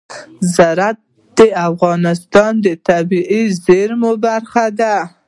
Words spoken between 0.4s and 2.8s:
زراعت د افغانستان د